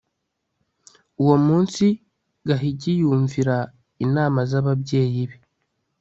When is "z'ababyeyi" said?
4.49-5.23